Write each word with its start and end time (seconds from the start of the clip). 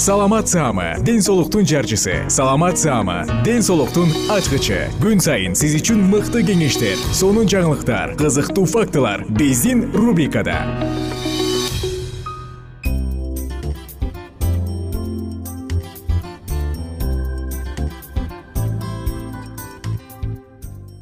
саламат 0.00 0.48
саама 0.48 0.94
ден 1.04 1.20
соолуктун 1.20 1.66
жарчысы. 1.66 2.24
Саламат 2.30 2.78
саама 2.78 3.26
ден 3.44 3.60
соолуктун 3.60 4.08
ачкычы. 4.32 4.88
Күн 4.96 5.20
сайын 5.20 5.52
сиз 5.52 5.74
үчүн 5.76 6.00
мыкты 6.08 6.40
кеңештер 6.40 6.96
сонун 7.12 7.44
жаңылыктар 7.44 8.14
кызыктуу 8.16 8.64
фактылар 8.64 9.26
биздин 9.28 9.90
рубрикада. 9.92 10.56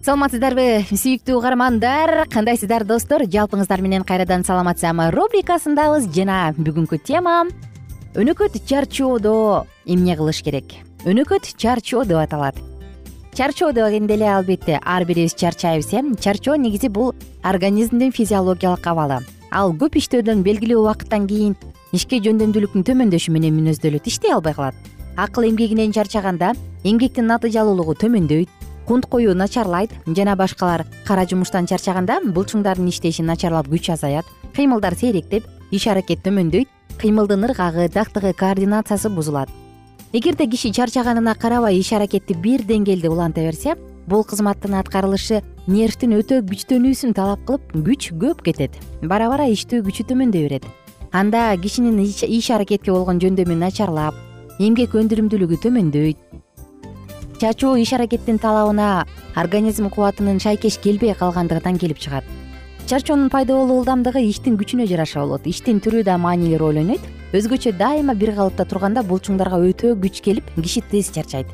Саламатсыздарбы 0.03 0.83
сүйүктүү 0.91 1.39
угармандар. 1.39 2.25
Кандайсыздар 2.35 2.83
достор? 2.83 3.29
Жалпыңыздар 3.31 3.79
менен 3.79 4.03
кайрадан 4.03 4.43
саламатсызамы 4.43 5.13
рубрикасындабыз. 5.15 6.11
Жана 6.11 6.49
бүгүнкү 6.59 6.99
тема 6.99 7.45
өнөкөт 8.19 8.57
чарчоодо 8.67 9.65
эмне 9.87 10.17
кылыш 10.19 10.43
керек? 10.43 10.73
Өнөкөт 11.07 11.55
чарчоо 11.55 12.03
деп 12.03 12.19
аталат. 12.19 12.57
Чарчоо 13.31 13.71
дегенде 13.73 14.15
эле 14.15 14.27
албетте 14.27 14.81
ар 14.83 15.05
бирибиз 15.05 15.35
чарчайбыз 15.39 15.93
э? 15.93 16.03
Чарчоо 16.19 16.57
негизи 16.57 16.89
бул 16.89 17.15
организмдин 17.45 18.11
физиологиялык 18.11 18.85
абалы. 18.85 19.21
Ал 19.53 19.71
көп 19.71 20.01
иштөөдөн 20.03 20.43
белгилүү 20.43 20.81
убакыттан 20.83 21.29
кийин 21.31 21.55
ишке 21.93 22.19
жөндөмдүүлүктүн 22.19 22.83
төмөндөшү 22.91 23.31
менен 23.31 23.55
мүнөздөлөт 23.55 24.11
иштей 24.11 24.35
албай 24.35 24.55
калат. 24.55 24.75
Акыл 25.17 25.47
эмгегинен 25.47 25.95
чарчаганда 25.95 26.57
эмгектин 26.83 27.31
натыйжалуулугу 27.31 27.95
төмөндөйт 28.03 28.51
кунт 28.89 29.07
коюу 29.07 29.35
начарлайт 29.35 29.95
жана 30.07 30.35
башкалар 30.35 30.87
кара 31.05 31.23
жумуштан 31.25 31.71
чарчаганда 31.71 32.19
булчуңдардын 32.35 32.91
иштеши 32.91 33.23
начарлап 33.23 33.69
күч 33.69 33.93
азаят 33.93 34.27
кыймылдар 34.57 34.97
сейректеп 34.99 35.47
иш 35.71 35.87
аракет 35.87 36.25
төмөндөйт 36.25 36.78
кыймылдын 36.99 37.47
ыргагы 37.49 37.89
дактыгы 37.89 38.33
координациясы 38.35 39.09
бузулат. 39.09 39.49
Эгерде 40.13 40.47
киши 40.47 40.73
чарчаганына 40.73 41.35
карабай 41.35 41.79
иш 41.79 41.93
аракетти 41.93 42.35
бир 42.35 42.63
деңгээлде 42.63 43.09
уланта 43.09 43.41
берсе 43.41 43.77
бул 44.07 44.25
кызматтын 44.25 44.79
аткарылышы 44.81 45.43
нервтин 45.67 46.17
өтө 46.17 46.41
күчтөнүүсүн 46.49 47.13
талап 47.15 47.45
кылып 47.47 47.75
күч 47.77 48.11
көп 48.17 48.41
кетет. 48.47 48.79
Бара 49.03 49.29
бара 49.29 49.51
иштөө 49.53 49.85
күчү 49.85 50.09
төмөндөй 50.09 50.49
берет. 50.49 50.65
Анда 51.13 51.53
кишинин 51.61 52.01
иш 52.01 52.51
аракетке 52.51 52.91
болгон 52.91 53.21
жөндөмү 53.21 53.59
начарлап 53.61 54.17
эмгек 54.59 54.97
өндүрүмдүүлүгү 54.97 55.61
төмөндөйт. 55.65 56.19
Чачуу 57.39 57.77
иш 57.77 57.93
аракеттин 57.93 58.41
талабына 58.43 59.07
организм 59.37 59.93
кубатынын 59.93 60.41
шайкеш 60.41 60.81
келбей 60.83 61.15
калгандыгынан 61.15 61.79
келип 61.79 62.01
чыгат 62.01 62.38
чарчоонун 62.89 63.29
пайда 63.29 63.53
болуу 63.53 63.83
ылдамдыгы 63.83 64.23
иштин 64.31 64.55
күчүнө 64.57 64.87
жараша 64.89 65.21
болот. 65.21 65.45
Иштин 65.45 65.77
түрү 65.85 66.01
да 66.09 66.15
маанилүү 66.17 66.59
роль 66.59 66.79
ойнойт. 66.81 67.03
Өзгөчө 67.37 67.75
дайыма 67.77 68.15
бир 68.17 68.33
калыпта 68.33 68.65
турганда 68.65 69.03
булчуңдарга 69.05 69.59
өтө 69.61 69.91
күч 70.01 70.23
келип 70.25 70.47
киши 70.57 70.81
тез 70.89 71.11
чарчайт. 71.13 71.51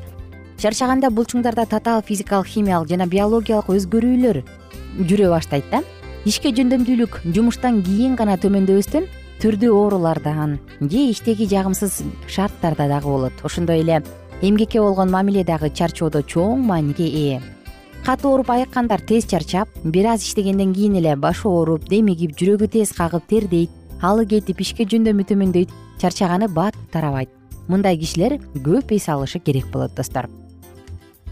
Чарчаганда 0.63 1.09
булчуңдарда 1.11 1.65
татаал 1.67 2.05
физикалык 2.07 2.47
химиялык 2.47 2.87
жана 2.87 3.07
биологиялык 3.11 3.67
өзгөрүүлөр 3.67 4.39
жүрө 5.01 5.27
баштайт 5.33 5.67
да. 5.73 5.81
Ишке 6.23 6.53
жөндөмдүүлүк 6.55 7.19
жумуштан 7.25 7.81
кийин 7.83 8.15
гана 8.15 8.37
төмөндөбөстөн 8.39 9.09
түрдүү 9.43 9.73
оорулардан 9.75 10.55
же 10.79 11.03
иштеги 11.11 11.49
жагымсыз 11.51 11.99
шарттарда 12.31 12.87
дагы 12.87 13.11
болот. 13.11 13.43
Ошондой 13.43 13.83
эле 13.83 13.99
эмгекке 14.41 14.79
болгон 14.79 15.11
мамиле 15.11 15.43
дагы 15.43 15.69
чарчоодо 15.69 16.23
чоң 16.23 16.63
мааниге 16.63 17.11
ээ 17.11 17.54
катуу 18.05 18.35
ооруп 18.35 18.51
айыккандар 18.53 19.01
тез 19.01 19.25
чарчап 19.25 19.69
бир 19.83 20.05
аз 20.05 20.21
иштегенден 20.21 20.73
кийин 20.73 20.95
эле 20.99 21.15
башы 21.15 21.47
ооруп 21.49 21.87
демигип 21.89 22.35
жүрөгү 22.37 22.67
тез 22.69 22.91
кагып 22.93 23.25
тердейт. 23.25 23.71
Алы 24.01 24.27
кетип 24.29 24.61
ишке 24.61 24.85
жөндөмү 24.85 25.25
төмөндөйт 25.25 25.71
чарчаганы 25.97 26.47
бат 26.53 26.77
тарабайт 26.93 27.29
мындай 27.67 27.97
кишилер 27.97 28.37
көп 28.53 28.93
эс 28.93 29.09
алышы 29.09 29.39
керек 29.39 29.71
болот 29.73 29.95
достор. 29.97 30.29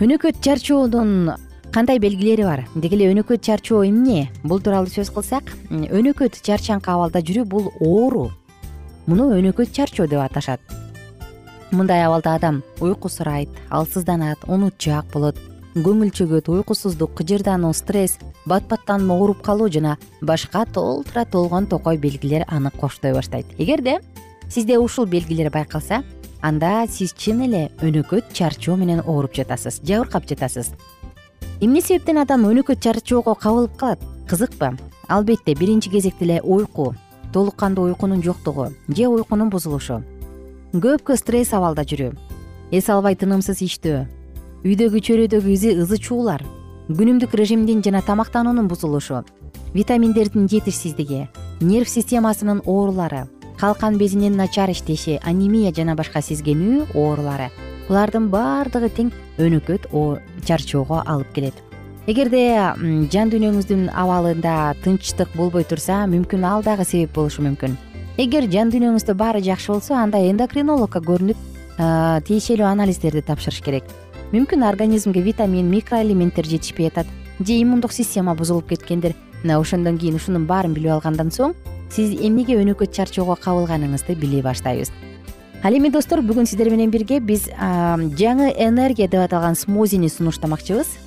Өнөкөт 0.01 0.41
чарчоодун 0.41 1.35
кандай 1.71 1.99
белгилери 1.99 2.41
бар? 2.41 2.65
Деги 2.73 2.97
эле 2.97 3.11
өнөкөт 3.13 3.45
чарчоо 3.45 3.85
эмне? 3.85 4.31
Бул 4.43 4.59
тууралуу 4.59 4.89
сөз 4.89 5.13
кылсак 5.13 5.53
өнөкөт 5.69 6.41
чарчаңкы 6.41 6.89
абалда 6.89 7.21
жүрүү 7.21 7.45
бул 7.45 7.69
оору. 7.79 8.31
Муну 9.05 9.29
өнөкөт 9.37 9.75
чарчоо 9.77 10.07
деп 10.07 10.25
аташат. 10.25 10.61
Мындай 11.69 12.01
абалда 12.01 12.33
адам 12.33 12.63
уйкусурайт 12.81 13.49
алсызданат 13.69 14.47
унутжак 14.47 15.05
болот 15.13 15.37
көңүл 15.73 16.11
чөгөт 16.13 16.49
уйкусуздук 16.53 17.15
кыжырдануу 17.17 17.73
стресс 17.73 18.19
бат 18.45 18.67
баттанма 18.69 19.15
ооруп 19.17 19.41
калуу 19.41 19.71
жана 19.73 19.97
башка 20.21 20.65
толтура 20.69 21.25
толгон 21.25 21.65
токой 21.65 21.97
белгилер 21.97 22.45
аны 22.47 22.69
коштой 22.69 23.13
баштайт. 23.13 23.47
Эгерде 23.57 23.99
сизде 24.49 24.77
ушул 24.77 25.05
белгилер 25.05 25.49
байкалса 25.49 26.03
анда 26.41 26.85
сиз 26.87 27.15
чын 27.17 27.41
эле 27.47 27.63
өнөкөт 27.81 28.33
чарчоо 28.33 28.77
менен 28.77 29.01
ооруп 29.01 29.33
жатасыз 29.33 29.81
жабыркап 29.81 30.29
жатасыз. 30.29 30.75
Эмне 31.59 31.81
себептен 31.81 32.21
адам 32.21 32.45
өнөкөт 32.45 32.79
чарчоого 32.79 33.33
кабылып 33.33 33.75
калат? 33.77 33.99
Кызыкпы. 34.29 34.77
Албетте 35.07 35.55
биринчи 35.55 35.89
кезекте 35.89 36.25
эле 36.25 36.41
уйку 36.43 36.93
толук 37.33 37.55
кандуу 37.55 37.85
уйкунун 37.85 38.21
жоктугу 38.21 38.69
же 38.87 39.07
уйкунун 39.07 39.49
бузулушу. 39.49 40.03
Көпкө 40.73 41.17
стресс 41.17 41.53
абалда 41.53 41.81
жүрүү. 41.81 42.13
Эс 42.71 42.89
албай 42.89 43.15
тынымсыз 43.15 43.61
иштөө 43.61 44.05
үйдөгү 44.63 44.99
чөйрөдөгү 45.03 45.55
ызы 45.83 45.97
чуулар. 45.99 46.43
Күнүмдүк 46.87 47.33
режимдин 47.35 47.81
жана 47.83 48.01
тамактануунун 48.03 48.67
бузулушу 48.67 49.23
витаминдердин 49.73 50.47
жетишсиздиги 50.47 51.27
нерв 51.59 51.89
системасынын 51.89 52.61
оорулары 52.65 53.25
калкан 53.59 53.97
безинин 53.97 54.35
начар 54.37 54.69
иштеши 54.69 55.19
анемия 55.23 55.73
жана 55.75 55.95
башка 55.95 56.21
сезгенүү 56.21 56.93
оорулары. 56.93 57.49
Булардын 57.87 58.29
баардыгы 58.31 58.89
тең 58.89 59.11
өнөкөт 59.39 59.89
чарчоого 60.45 61.03
алып 61.05 61.33
келет. 61.35 61.55
Эгерде 62.07 62.43
жан 63.11 63.31
дүйнөңүздүн 63.31 63.89
абалында 63.91 64.75
тынчтык 64.83 65.35
болбой 65.35 65.63
турса 65.63 66.05
мүмкүн 66.07 66.47
ал 66.47 66.63
дагы 66.63 66.85
себеп 66.85 67.15
болушу 67.15 67.43
мүмкүн. 67.43 67.75
Эгер 68.17 68.47
жан 68.51 68.71
дүйнөңүздө 68.71 69.15
баары 69.19 69.43
жакшы 69.43 69.71
болсо 69.71 69.95
анда 69.99 70.23
эндокринологко 70.23 71.03
көрүнүп 71.03 71.51
тиешелүү 72.27 72.67
анализдерди 72.69 73.23
тапшырыш 73.25 73.63
керек 73.65 73.87
мүмкүн 74.33 74.63
организмге 74.65 75.21
витамин 75.21 75.67
микроэлементтер 75.69 76.47
жетишпей 76.49 76.87
атат. 76.87 77.05
Же 77.39 77.53
иммундук 77.61 77.91
система 77.93 78.33
бузулуп 78.33 78.67
кеткендир 78.69 79.13
мына 79.43 79.59
ошондон 79.59 79.99
кийин 79.99 80.15
ушунун 80.15 80.47
баарын 80.49 80.73
билип 80.73 80.89
алгандан 80.95 81.29
соң 81.29 81.53
сиз 81.93 82.15
эмнеге 82.17 82.57
өнөкөт 82.57 82.95
чарчоого 82.97 83.35
кабылганыңызды 83.37 84.15
биле 84.17 84.41
баштайбыз. 84.41 84.89
Ал 85.63 85.77
эми 85.77 85.91
достор 85.93 86.23
бүгүн 86.25 86.49
сиздер 86.49 86.71
менен 86.73 86.89
бирге 86.89 87.19
биз 87.19 87.45
жаңы 87.47 88.49
энергия 88.57 89.07
деп 89.07 89.21
аталган 89.21 89.53
смозини 89.55 90.09
сунуштамакчыбыз. 90.09 90.97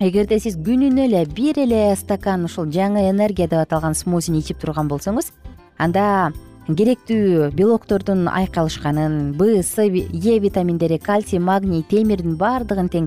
Эгерде 0.00 0.38
сиз 0.40 0.56
күнүнө 0.56 1.04
эле 1.04 1.26
бир 1.26 1.58
эле 1.60 1.94
стакан 2.00 2.48
ушул 2.48 2.72
жаңы 2.72 3.10
энергия 3.10 3.46
деп 3.46 3.60
аталган 3.60 3.94
смозини 3.94 4.40
ичип 4.40 4.60
турган 4.62 4.88
болсоңуз 4.88 5.32
анда 5.76 6.32
керектүү 6.68 7.48
белоктордун 7.56 8.26
айкалышканын 8.28 9.32
б 9.38 9.62
с 9.62 9.78
е 9.80 10.38
витаминдери 10.38 10.98
кальций 10.98 11.38
магний 11.38 11.82
темирдин 11.82 12.36
баардыгын 12.36 12.90
тең 12.92 13.06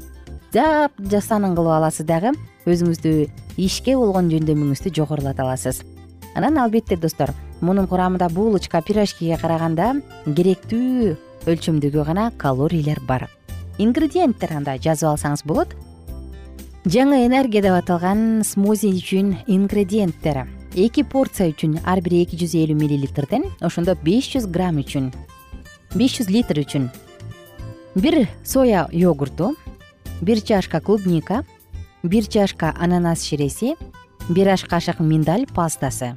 жап 0.53 0.91
жасанын 0.97 1.53
кылып 1.53 1.75
аласыз 1.77 2.07
дагы 2.09 2.31
өзүңүздү 2.65 3.11
ишке 3.61 3.93
болгон 3.95 4.31
жөндөмүңүздү 4.33 4.93
жогорулата 4.95 5.43
аласыз. 5.43 5.83
Анан 6.33 6.57
албетте 6.57 6.97
достор 6.97 7.35
мунун 7.61 7.85
курамында 7.87 8.29
булочка 8.33 8.81
пирожкиге 8.81 9.37
караганда 9.37 9.93
керектүү 10.25 11.13
өлчөмдөгү 11.45 12.05
гана 12.05 12.31
калориялер 12.37 13.01
бар. 13.07 13.27
Ингредиенттер 13.77 14.55
анда 14.57 14.77
жазып 14.81 15.11
алсаңыз 15.11 15.45
болот. 15.45 15.75
Жаңы 16.85 17.27
энергия 17.27 17.61
деп 17.61 17.77
аталган 17.77 18.41
смози 18.41 18.89
үчүн 18.97 19.35
ингредиенттер 19.45 20.47
эки 20.75 21.03
порция 21.03 21.49
үчүн 21.51 21.81
ар 21.83 21.99
бири 22.01 22.21
эки 22.23 22.37
жүз 22.39 22.55
элүү 22.55 22.77
миллилитрден 22.79 23.43
ошондо 23.59 23.95
беш 24.05 24.29
жүз 24.33 24.47
грамм 24.51 24.79
үчүн 24.79 25.11
беш 25.95 26.17
жүз 26.19 26.29
литр 26.31 26.61
үчүн. 26.63 26.89
Бир 27.95 28.27
соя 28.43 28.87
йогурту 28.91 29.55
бир 30.21 30.41
чашка 30.41 30.79
клубника 30.79 31.43
бир 32.03 32.23
чашка 32.23 32.73
ананас 32.79 33.23
ширеси 33.23 33.75
бир 34.29 34.53
аш 34.53 34.63
кашык 34.63 34.99
миндаль 34.99 35.45
пастасы. 35.47 36.15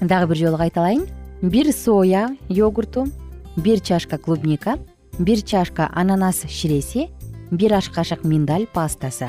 Дагы 0.00 0.32
бир 0.32 0.36
жолу 0.36 0.56
кайталайын. 0.56 1.06
Бир 1.42 1.72
соя 1.72 2.36
йогурту 2.48 3.06
бир 3.56 3.80
чашка 3.80 4.16
клубника 4.18 4.78
бир 5.18 5.42
чашка 5.42 5.90
ананас 5.94 6.44
ширеси 6.48 7.10
бир 7.50 7.74
аш 7.74 7.90
кашык 7.90 8.24
миндаль 8.24 8.66
пастасы 8.66 9.28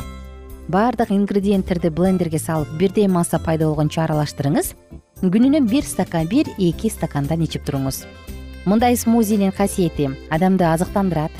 баардык 0.67 1.11
ингредиенттерди 1.11 1.89
блендерге 1.89 2.39
салып 2.39 2.67
бирдей 2.79 3.07
масса 3.07 3.39
пайда 3.39 3.69
болгончо 3.69 4.01
аралаштырыңыз 4.03 4.73
күнүнө 5.23 5.61
бир 5.69 5.83
стакан 5.87 6.27
бир 6.27 6.49
эки 6.57 6.89
стакандан 6.91 7.41
ичип 7.45 7.63
туруңуз. 7.63 8.03
Мындай 8.65 8.97
смузинин 8.97 9.51
касиети 9.51 10.09
адамды 10.29 10.65
азыктандырат 10.65 11.31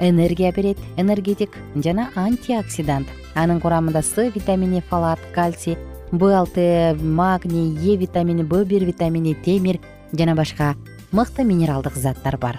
энергия 0.00 0.52
берет 0.52 0.78
энергетик 0.96 1.56
жана 1.76 2.10
антиоксидант. 2.16 3.06
Анын 3.34 3.60
курамында 3.60 4.02
с 4.02 4.30
витамини 4.34 4.80
фалат 4.80 5.20
кальций 5.32 5.76
б 6.10 6.34
алты 6.34 6.96
магний 7.00 7.92
е 7.92 7.96
витамини 7.96 8.42
б 8.42 8.64
бир 8.64 8.84
витамини 8.84 9.34
темир 9.34 9.78
жана 10.12 10.34
башка 10.34 10.74
мыкты 11.12 11.44
минералдык 11.44 11.94
заттар 11.94 12.36
бар. 12.36 12.58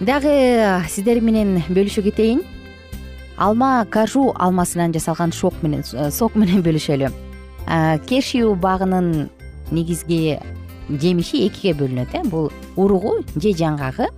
Дагы 0.00 0.84
сиздер 0.88 1.22
менен 1.22 1.62
бөлүшө 1.68 2.02
кетейин 2.02 2.42
алма 3.40 3.86
кажу 3.88 4.30
алмасынан 4.36 4.92
жасалган 4.92 5.32
шок 5.32 5.54
менен 5.62 5.82
э, 5.92 6.10
сок 6.10 6.36
менен 6.36 6.62
бөлүшөлү. 6.62 7.10
Кешью 8.06 8.54
багынын 8.54 9.30
негизги 9.70 10.38
жемиши 10.88 11.46
экиге 11.46 11.74
бөлүнөт 11.78 12.14
э. 12.14 12.22
Бул 12.28 12.50
уругу 12.76 13.20
же 13.36 13.54
жаңгагы. 13.56 14.10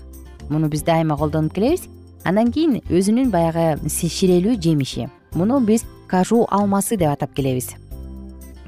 Муну 0.48 0.68
биз 0.68 0.82
дайыма 0.82 1.16
колдонуп 1.16 1.54
келебиз. 1.54 1.86
Андан 2.24 2.50
кийин 2.52 2.80
өзүнүн 2.90 3.30
баягы 3.30 3.78
ширелүү 3.88 4.58
жемиши. 4.60 5.08
Муну 5.34 5.60
биз 5.60 5.84
кажу 6.08 6.46
алмасы 6.50 6.96
деп 6.96 7.12
атап 7.12 7.34
келебиз. 7.34 7.76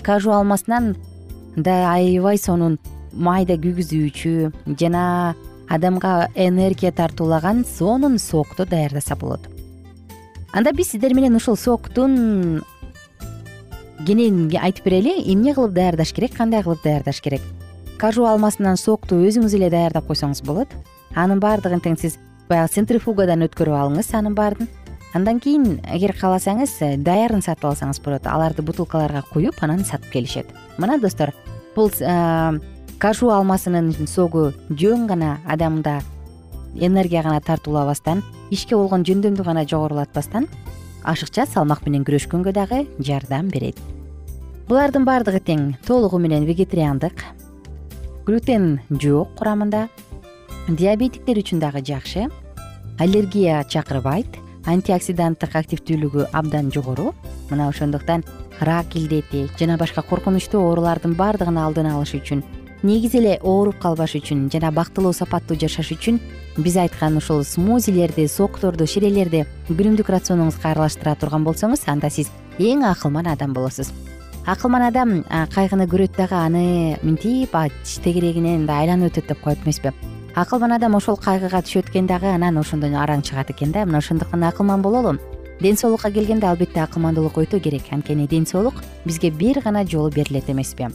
Кажу 0.03 0.31
алмасынан 0.33 0.95
да 1.57 1.95
аябай 1.95 2.39
сонун 2.39 2.79
майда 3.13 3.55
күйгүзүүчү 3.55 4.77
жана 4.79 5.35
адамга 5.69 6.29
энергия 6.35 6.93
тартуулаган 6.93 7.65
сонун 7.65 8.19
сокту 8.19 8.67
даярдаса 8.67 9.17
болот 9.17 9.54
анда 10.55 10.73
биз 10.73 10.93
сиздер 10.93 11.15
менен 11.15 11.35
ушул 11.35 11.57
соктун 11.59 12.63
кененин 14.07 14.53
айтып 14.55 14.85
берели. 14.87 15.17
Эмне 15.33 15.55
кылып 15.55 15.75
даярдаш 15.75 16.13
керек 16.15 16.37
кандай 16.37 16.63
кылып 16.63 16.85
даярдаш 16.85 17.21
керек? 17.21 17.43
Кажу 17.99 18.27
алмасынан 18.29 18.79
сокту 18.79 19.19
өзүңүз 19.27 19.57
эле 19.59 19.71
даярдап 19.71 20.07
койсоңуз 20.07 20.45
болот. 20.47 20.71
Анын 21.15 21.43
баардыгын 21.43 21.83
тең 21.83 21.99
сиз 21.99 22.19
баягы 22.49 22.71
центрифугадан 22.77 23.43
өткөрүп 23.49 23.75
алыңыз 23.81 24.13
анын 24.15 24.35
баарын 24.39 24.71
андан 25.15 25.41
кийин 25.43 25.81
эгер 25.91 26.15
кааласаңыз 26.21 26.79
даярын 27.03 27.43
сатып 27.43 27.73
алсаңыз 27.73 28.03
болот. 28.05 28.27
Аларды 28.27 28.63
бутылкаларга 28.63 29.25
куюп 29.33 29.59
анан 29.63 29.85
сатып 29.85 30.13
келишет. 30.13 30.47
Мына 30.79 31.01
достор 31.01 31.35
бул 31.75 31.91
кажу 32.99 33.31
алмасынын 33.31 34.07
согу 34.07 34.53
жөн 34.71 35.07
гана 35.07 35.39
адамда 35.47 36.01
энергия 36.77 37.23
гана 37.23 37.41
тартуулабастан 37.41 38.23
ишке 38.51 38.77
болгон 38.77 39.05
жөндөмдү 39.05 39.45
гана 39.45 39.65
жогорулатпастан 39.65 40.49
ашыкча 41.05 41.47
салмак 41.47 41.85
менен 41.87 42.05
күрөшкөнгө 42.05 42.53
дагы 42.53 42.85
жардам 42.99 43.49
берет. 43.49 43.79
Булардын 44.69 45.05
баардыгы 45.05 45.41
тең 45.45 45.75
толугу 45.87 46.19
менен 46.19 46.47
вегетариандык 46.49 47.25
глютен 48.27 48.81
жок 48.91 49.35
курамында 49.39 49.89
диабетиктер 50.69 51.43
үчүн 51.43 51.61
дагы 51.61 51.85
жакшы 51.85 52.31
аллергия 52.99 53.63
чакырбайт 53.69 54.41
антиоксиданттык 54.65 55.57
активдүүлүгү 55.61 56.31
абдан 56.33 56.71
жогору. 56.73 57.13
Мына 57.51 57.69
ошондуктан 57.69 58.25
рак 58.61 58.97
илдети 58.97 59.49
жана 59.59 59.77
башка 59.77 60.03
коркунучтуу 60.03 60.63
оорулардын 60.71 61.13
баардыгын 61.19 61.59
алдын 61.61 61.91
алыш 61.93 62.15
үчүн 62.17 62.41
негизи 62.85 63.19
эле 63.19 63.39
ооруп 63.41 63.79
калбаш 63.81 64.15
үчүн 64.19 64.51
жана 64.53 64.71
бактылуу 64.77 65.15
сапаттуу 65.17 65.57
жашаш 65.57 65.91
үчүн 65.97 66.19
биз 66.61 66.77
айткан 66.77 67.17
ушул 67.17 67.41
смузилерди 67.49 68.27
сокторду 68.29 68.85
ширелерди 68.87 69.47
күнүмдүк 69.71 70.11
рационуңузга 70.13 70.75
аралаштыра 70.75 71.15
турган 71.17 71.47
болсоңуз 71.49 71.87
анда 71.89 72.11
сиз 72.13 72.29
эң 72.59 72.85
акылман 72.85 73.31
адам 73.33 73.55
болосуз. 73.57 73.89
Акылман 74.45 74.85
адам 74.91 75.15
кайгыны 75.55 75.87
көрөт 75.89 76.19
дагы 76.19 76.37
аны 76.37 76.99
мынтип 77.03 77.57
тегерегинен 78.05 78.61
мындай 78.61 78.85
айланып 78.85 79.15
өтөт 79.15 79.33
деп 79.33 79.41
коет 79.41 79.65
эмеспи. 79.65 79.95
Акылман 80.35 80.77
адам 80.77 80.95
ошол 80.95 81.17
кайгыга 81.17 81.63
түшөт 81.65 81.89
экен 81.89 82.07
дагы 82.07 82.29
анан 82.29 82.59
ошондон 82.61 82.99
араң 83.01 83.25
чыгат 83.25 83.51
экен 83.51 83.73
да 83.73 83.87
мына 83.87 84.05
ошондуктан 84.05 84.45
акылман 84.45 84.83
бололу. 84.83 85.17
Ден 85.61 85.77
соолукка 85.77 86.11
келгенде 86.13 86.47
албетте 86.47 86.85
акылмандуулук 86.85 87.39
өтө 87.39 87.61
керек 87.61 87.89
анткени 87.91 88.29
ден 88.29 88.45
соолук 88.45 88.85
бизге 89.07 89.31
бир 89.31 89.63
гана 89.65 89.87
жолу 89.87 90.11
берилет 90.11 90.51
эмеспи 90.51 90.91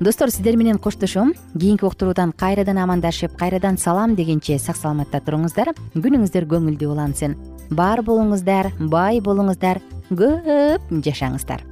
достор 0.00 0.30
сиздер 0.30 0.56
менен 0.56 0.78
коштошом. 0.78 1.34
Кийинки 1.58 1.84
уктуруудан 1.84 2.32
кайрадан 2.32 2.78
амандашып 2.78 3.36
кайрадан 3.36 3.78
салам 3.78 4.14
дегенче 4.16 4.58
сак 4.58 4.76
саламатта 4.76 5.20
туруңуздар. 5.20 5.74
Күнүңүздөр 5.94 6.46
көңүлдүү 6.48 6.88
улансын 6.90 7.36
бар 7.70 8.02
болуңуздар 8.02 8.72
бай 8.80 9.20
болуңуздар. 9.20 9.80
Көп 10.10 10.88
жашаңыздар. 10.90 11.62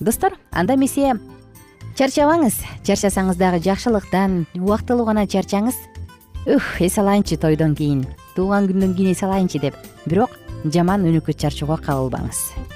Достор 0.00 0.32
анда 0.50 0.74
эмесе 0.74 1.14
чарчабаңыз. 1.96 2.62
Чарчасаңыз 2.82 3.36
дагы 3.36 3.62
жакшылыктан 3.62 4.46
убактылуу 4.54 5.06
гана 5.06 5.26
чарчаңыз. 5.26 5.76
Ух 6.46 6.80
эс 6.80 6.98
алайынчы 6.98 7.36
тойдон 7.36 7.74
кийин. 7.74 8.06
Туулган 8.34 8.68
күндөн 8.68 8.96
кийин 8.96 9.12
эс 9.12 9.22
алайынчы 9.22 9.60
деп. 9.60 9.76
Бирок 10.06 10.30
жаман 10.64 11.04
өнөкөт 11.06 11.38
чарчоого 11.44 11.76
кабылбаңыз 11.76 12.75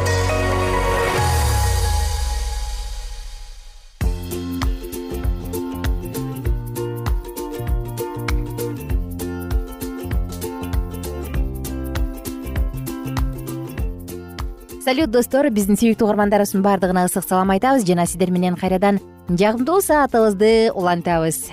салют 14.91 15.11
достор. 15.13 15.47
Биздин 15.55 15.77
сүйүктүү 15.79 16.03
угармандарыбыздын 16.03 16.63
баардыгына 16.65 17.05
ысык 17.07 17.23
салам 17.23 17.53
айтабыз. 17.53 17.85
Жана 17.87 18.03
сиздер 18.05 18.27
менен 18.31 18.57
кайрадан 18.59 18.97
жагымдуу 19.29 19.79
саатыбызды 19.79 20.73
улантабыз. 20.75 21.47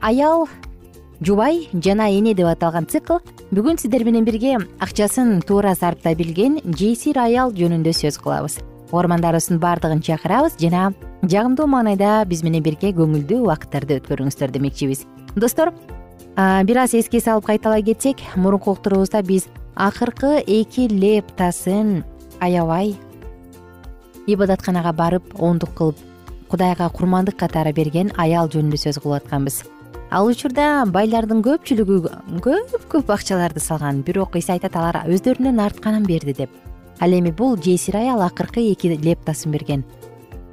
Аял 0.00 0.46
жубай 1.24 1.70
жана 1.72 2.10
эне 2.12 2.34
деп 2.34 2.50
аталган 2.50 2.84
цикл 2.84 3.22
бүгүн 3.48 3.80
сиздер 3.80 4.04
менен 4.04 4.26
бирге 4.28 4.58
акчасын 4.78 5.40
туура 5.40 5.72
сарптай 5.74 6.18
билген 6.18 6.60
жесир 6.76 7.22
аял 7.22 7.54
жөнүндө 7.56 7.96
сөз 7.96 8.20
кылабыз. 8.20 8.58
Угармандарыбыздын 8.92 9.62
баардыгын 9.62 10.04
чакырабыз 10.04 10.60
жана 10.60 10.92
жагымдуу 11.22 11.64
маанайда 11.64 12.26
биз 12.28 12.44
менен 12.44 12.66
бирге 12.66 12.92
көңүлдүү 12.92 13.40
убакыттарды 13.46 14.02
өткөрүңүздөр 14.02 14.52
демекчибиз. 14.58 15.06
Достор 15.32 15.72
бир 16.36 16.84
аз 16.84 16.92
эске 16.92 17.24
салып 17.24 17.48
кайталай 17.54 17.82
кетсек 17.88 18.20
мурунку 18.36 18.76
уктуруубузда 18.76 19.22
биз 19.22 19.48
акыркы 19.76 20.42
эки 20.44 20.90
лептасын 20.92 22.02
аябай. 22.40 22.96
Ибадатканага 24.26 24.92
барып 24.92 25.34
ондук 25.38 25.74
кылып 25.78 26.00
кудайга 26.50 26.88
курмандык 26.90 27.36
катары 27.38 27.72
берген 27.72 28.10
аял 28.16 28.50
жөнүндө 28.50 28.80
сөз 28.80 28.98
кылып 29.02 29.22
атканбыз. 29.22 29.62
Ал 30.10 30.26
учурда 30.26 30.84
байлардын 30.90 31.44
көпчүлүгү 31.46 32.00
көп 32.42 32.76
көп 32.90 33.14
акчаларды 33.14 33.62
салган 33.62 34.02
бирок 34.02 34.36
иса 34.36 34.56
айтат 34.56 34.76
алар 34.76 35.04
өздөрүнөн 35.06 35.62
артканын 35.62 36.06
берди 36.08 36.34
деп. 36.34 36.50
Ал 37.00 37.14
эми 37.14 37.30
бул 37.30 37.56
жесир 37.56 37.96
аял 37.96 38.22
акыркы 38.22 38.64
эки 38.72 38.90
лептасын 38.90 39.52
берген. 39.52 39.84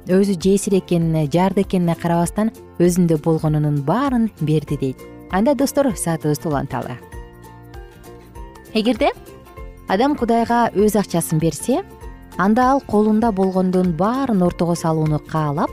Өзү 0.06 0.38
жесир 0.40 0.78
экенине 0.78 1.26
жарды 1.26 1.66
экенине 1.66 1.98
карабастан 1.98 2.52
өзүндө 2.78 3.20
болгонунун 3.24 3.82
баарын 3.82 4.30
берди 4.40 4.78
дейт. 4.78 5.04
Анда 5.30 5.54
достор 5.54 5.92
саатыбызды 5.96 6.48
уланталы 6.48 6.96
эгерде 8.74 9.10
адам 9.88 10.14
кудайга 10.20 10.68
өз 10.76 10.96
акчасын 11.00 11.40
берсе 11.40 11.82
анда 12.36 12.70
ал 12.72 12.80
колунда 12.80 13.32
болгондун 13.32 13.92
баарын 13.96 14.42
ортого 14.42 14.74
салууну 14.74 15.18
каалап 15.18 15.70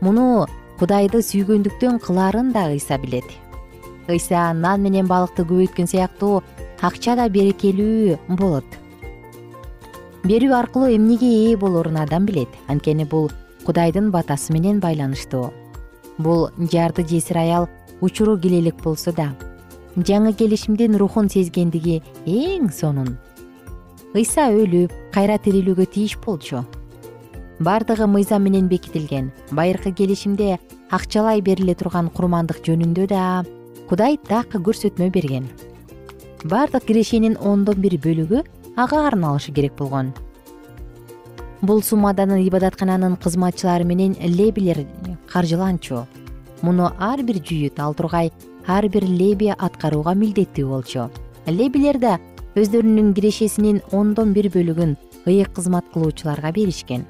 муну 0.00 0.46
кудайды 0.78 1.22
сүйгөндүктөн 1.22 2.00
кылаарын 2.04 2.52
да 2.52 2.66
ыйса 2.72 2.98
билет. 2.98 3.24
Ыйса 4.08 4.52
нан 4.52 4.82
менен 4.82 5.06
балыкты 5.06 5.46
көбөйткөн 5.46 5.86
сыяктуу 5.86 6.42
акча 6.82 7.16
да 7.16 7.28
берекелүү 7.28 8.18
болот. 8.28 8.66
Берүү 10.26 10.52
аркылуу 10.52 10.90
эмнеге 10.90 11.30
ээ 11.48 11.56
болоорун 11.56 11.96
адам 12.02 12.26
билет. 12.26 12.50
Анткени 12.66 13.04
бул 13.04 13.30
кудайдын 13.64 14.10
батасы 14.10 14.52
менен 14.52 14.80
байланыштуу. 14.80 15.52
Бул 16.18 16.50
жарды 16.72 17.06
жесир 17.06 17.38
аял 17.38 17.68
учуру 18.00 18.36
киле 18.38 18.58
элек 18.58 18.82
болсо 18.82 19.12
да 19.12 19.32
жаңы 19.96 20.34
келишимдин 20.36 20.96
рухун 21.00 21.30
сезгендиги 21.32 22.02
эң 22.26 22.68
сонун 22.72 23.16
ыйса 24.16 24.48
өлүп 24.50 24.92
кайра 25.12 25.36
тирилүүгө 25.38 25.86
тийиш 25.92 26.16
болчу. 26.24 26.64
Баардыгы 27.60 28.06
мыйзам 28.08 28.44
менен 28.44 28.68
бекитилген 28.68 29.30
байыркы 29.50 29.92
келишимде 29.92 30.58
акчалай 30.90 31.40
бериле 31.40 31.74
турган 31.74 32.10
курмандык 32.10 32.60
жөнүндө 32.66 33.06
да 33.12 33.44
кудай 33.88 34.18
так 34.18 34.52
көрсөтмө 34.52 35.10
берген. 35.12 35.48
Баардык 36.44 36.84
кирешенин 36.88 37.36
ондон 37.40 37.80
бир 37.80 37.96
бөлүгү 37.96 38.44
ага 38.76 39.06
арналышы 39.08 39.52
керек 39.52 39.76
болгон. 39.78 40.12
Бул 41.62 41.82
суммадан 41.82 42.36
ибадаткананын 42.36 43.16
кызматчылары 43.16 43.84
менен 43.84 44.16
лебилер 44.20 44.84
каржыланчу. 45.32 46.04
Муну 46.62 46.92
ар 46.98 47.22
бир 47.22 47.40
жүйүт 47.40 47.80
ал 47.80 47.94
тургай 47.94 48.32
ар 48.66 48.88
бир 48.88 49.04
леби 49.04 49.48
аткарууга 49.56 50.14
милдеттүү 50.14 50.68
болчу. 50.68 51.08
Лебилер 51.46 51.98
да 51.98 52.18
өздөрүнүн 52.56 53.12
кирешесинин 53.12 53.82
ондон 53.92 54.32
бир 54.32 54.48
бөлүгүн 54.48 54.94
ыйык 55.28 55.52
кызмат 55.52 55.84
кылуучуларга 55.92 56.54
беришкен. 56.56 57.04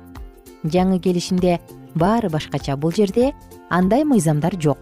Жаңы 0.66 0.98
келишимде 0.98 1.60
баары 1.94 2.30
башкача 2.34 2.74
бул 2.76 2.90
жерде 2.90 3.30
андай 3.70 4.02
мыйзамдар 4.02 4.58
жок. 4.58 4.78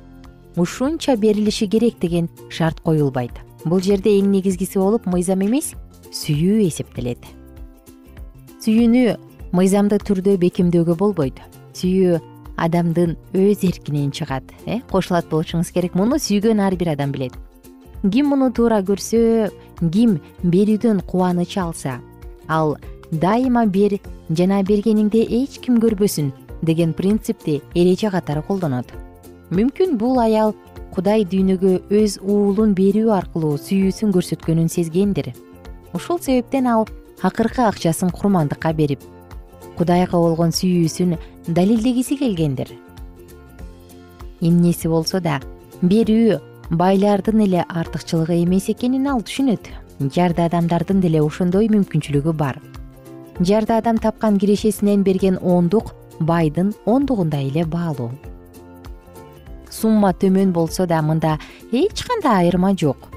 Ушунча 0.57 1.17
берилиши 1.17 1.67
керек 1.67 1.99
деген 2.01 2.31
шарт 2.49 2.81
коюлбайт. 2.81 3.37
Бул 3.65 3.81
жерде 3.85 4.17
эң 4.19 4.33
негизгиси 4.33 4.79
болуп 4.81 5.05
мыйзам 5.05 5.45
эмес 5.45 5.75
сүйүү 6.13 6.65
эсептелет. 6.71 7.21
Сүйүүнү 8.65 9.19
мыйзамдык 9.53 10.09
түрдө 10.09 10.39
бекемдөөгө 10.41 10.97
болбойт. 10.97 11.43
Сүйүү 11.77 12.23
адамдын 12.57 13.19
өз 13.37 13.67
эркинен 13.69 14.15
чыгат 14.17 14.55
э? 14.65 14.81
Кошулат 14.89 15.29
болушуңуз 15.29 15.75
керек. 15.75 15.93
Муну 15.93 16.17
сүйгөн 16.17 16.65
ар 16.65 16.77
бир 16.81 16.95
адам 16.95 17.13
билет. 17.13 17.37
Ким 18.05 18.27
муну 18.29 18.51
туура 18.53 18.83
көрсө 18.85 19.51
ким 19.81 20.19
берүүдөн 20.43 21.03
кубаныч 21.07 21.57
алса. 21.59 22.01
Ал 22.49 22.77
дайыма 23.11 23.67
бер 23.67 23.99
жана 24.31 24.63
бергениңди 24.63 25.25
эч 25.43 25.59
ким 25.61 25.79
көрбөсүн 25.83 26.33
деген 26.63 26.93
принципти 26.93 27.61
эреже 27.75 28.11
катары 28.11 28.43
колдонот. 28.43 28.87
Мүмкүн 29.51 29.97
бул 29.99 30.19
аял 30.19 30.55
кудай 30.95 31.25
дүйнөгө 31.25 31.91
өз 31.91 32.19
уулун 32.23 32.75
берүү 32.75 33.11
аркылуу 33.13 33.57
сүйүүсүн 33.59 34.15
көрсөткөнүн 34.15 34.71
сезгендир. 34.71 35.33
Ушул 35.95 36.21
себептен 36.21 36.67
ал 36.67 36.89
акыркы 37.23 37.63
акчасын 37.67 38.11
курмандыкка 38.11 38.73
берип 38.73 39.03
кудайга 39.79 40.19
болгон 40.19 40.53
сүйүүсүн 40.55 41.17
далилдегиси 41.49 42.19
келгендир. 42.19 42.71
Эмнеси 44.41 44.89
болсо 44.89 45.21
да 45.21 45.41
берүү 45.83 46.39
байлардын 46.71 47.41
эле 47.47 47.65
артыкчылыгы 47.69 48.43
эмес 48.43 48.69
экенин 48.69 49.09
ал 49.09 49.23
түшүнөт. 49.23 49.71
Жарды 50.15 50.43
адамдардын 50.49 51.01
деле 51.01 51.23
ошондой 51.23 51.69
мүмкүнчүлүгү 51.73 52.33
бар. 52.33 52.61
Жарды 53.41 53.79
адам 53.79 53.99
тапкан 53.99 54.39
кирешесинен 54.39 55.03
берген 55.03 55.39
ондук 55.43 55.95
байдын 56.21 56.75
ондугундай 56.87 57.49
эле 57.51 57.65
баалуу 57.65 58.13
сумма 59.75 60.13
төмөн 60.15 60.53
болсо 60.55 60.87
да 60.87 61.01
мында 61.03 61.39
эч 61.73 62.05
кандай 62.07 62.45
айырма 62.47 62.73
жок. 62.83 63.09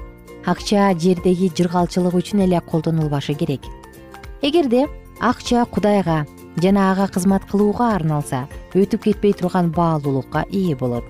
Акча 0.46 0.90
жердеги 1.02 1.50
жыргалчылык 1.56 2.16
үчүн 2.18 2.44
эле 2.46 2.60
колдонулбашы 2.60 3.34
керек. 3.34 3.62
Эгерде 4.42 4.86
акча 5.20 5.64
кудайга 5.64 6.24
жана 6.62 6.90
ага 6.92 7.08
кызмат 7.14 7.46
кылууга 7.50 7.92
арналса 7.94 8.46
өтүп 8.74 9.04
кетпей 9.06 9.32
турган 9.32 9.70
баалуулукка 9.70 10.44
ээ 10.50 10.76
болот. 10.80 11.04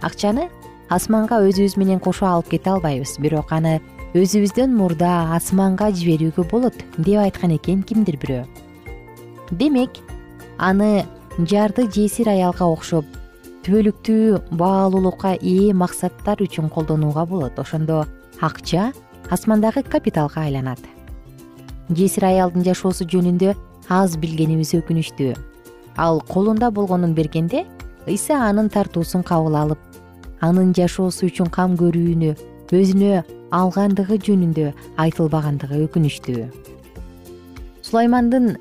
Акчаны 0.00 0.48
асманга 0.92 1.38
өзүбүз 1.40 1.78
менен 1.80 2.00
кошо 2.04 2.26
алып 2.28 2.50
кете 2.52 2.70
албайбыз 2.74 3.14
бирок 3.24 3.52
аны 3.56 3.78
өзүбүздөн 4.12 4.74
мурда 4.76 5.32
асманга 5.32 5.88
жиберүүгө 5.96 6.44
болот 6.50 6.76
деп 6.98 7.22
айткан 7.22 7.54
экен 7.56 7.80
кимдир 7.82 8.18
бирөө. 8.20 8.42
Демек 9.56 10.02
аны 10.58 11.06
жарды 11.38 11.86
жесир 11.88 12.28
аялга 12.28 12.68
окшоп 12.68 13.06
түбөлүктүү 13.64 14.56
баалуулукка 14.60 15.36
ээ 15.40 15.72
максаттар 15.72 16.42
үчүн 16.44 16.68
колдонууга 16.68 17.24
болот. 17.24 17.56
Ошондо 17.58 18.04
акча 18.40 18.90
асмандагы 19.30 19.82
капиталга 19.82 20.44
айланат. 20.44 20.80
Жесир 21.88 22.26
аялдын 22.28 22.66
жашоосу 22.68 23.08
жөнүндө 23.08 23.54
аз 23.88 24.18
билгенибиз 24.20 24.74
өкүнүчтүү. 24.82 25.32
Ал 25.96 26.20
колунда 26.28 26.70
болгонун 26.70 27.14
бергенде 27.14 27.64
ыйса 28.06 28.42
анын 28.48 28.68
тартуусун 28.68 29.22
кабыл 29.22 29.56
алып 29.56 29.91
анын 30.42 30.74
жашоосу 30.76 31.28
үчүн 31.30 31.50
кам 31.54 31.76
көрүүнү 31.80 32.34
өзүнө 32.72 33.22
алгандыгы 33.52 34.16
жөнүндө 34.26 34.70
айтылбагандыгы 35.04 35.82
өкүнүчтүү. 35.86 36.44
Сулаймандын 37.84 38.56